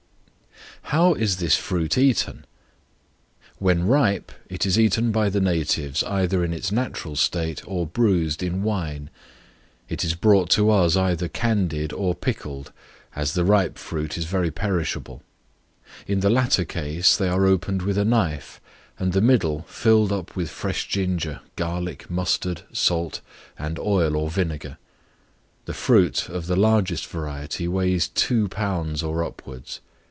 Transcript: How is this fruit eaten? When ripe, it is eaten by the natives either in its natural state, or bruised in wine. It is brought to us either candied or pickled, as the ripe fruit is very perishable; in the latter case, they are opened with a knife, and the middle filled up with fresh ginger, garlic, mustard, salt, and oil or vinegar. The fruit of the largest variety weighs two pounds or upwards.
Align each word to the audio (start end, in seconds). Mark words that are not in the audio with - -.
How 0.85 1.13
is 1.13 1.37
this 1.37 1.55
fruit 1.55 1.97
eaten? 1.97 2.43
When 3.59 3.87
ripe, 3.87 4.31
it 4.49 4.65
is 4.65 4.77
eaten 4.77 5.11
by 5.13 5.29
the 5.29 5.39
natives 5.39 6.03
either 6.03 6.43
in 6.43 6.51
its 6.51 6.69
natural 6.69 7.15
state, 7.15 7.61
or 7.65 7.87
bruised 7.87 8.43
in 8.43 8.61
wine. 8.63 9.09
It 9.87 10.03
is 10.03 10.15
brought 10.15 10.49
to 10.49 10.69
us 10.69 10.97
either 10.97 11.29
candied 11.29 11.93
or 11.93 12.13
pickled, 12.13 12.73
as 13.15 13.33
the 13.35 13.45
ripe 13.45 13.77
fruit 13.77 14.17
is 14.17 14.25
very 14.25 14.51
perishable; 14.51 15.21
in 16.07 16.19
the 16.19 16.29
latter 16.31 16.65
case, 16.65 17.15
they 17.15 17.29
are 17.29 17.45
opened 17.45 17.83
with 17.83 17.97
a 17.97 18.03
knife, 18.03 18.59
and 18.99 19.13
the 19.13 19.21
middle 19.21 19.61
filled 19.69 20.11
up 20.11 20.35
with 20.35 20.49
fresh 20.49 20.87
ginger, 20.89 21.39
garlic, 21.55 22.09
mustard, 22.09 22.63
salt, 22.73 23.21
and 23.57 23.79
oil 23.79 24.17
or 24.17 24.29
vinegar. 24.29 24.77
The 25.65 25.73
fruit 25.75 26.27
of 26.27 26.47
the 26.47 26.57
largest 26.57 27.05
variety 27.07 27.65
weighs 27.65 28.09
two 28.09 28.49
pounds 28.49 29.01
or 29.03 29.23
upwards. 29.23 29.79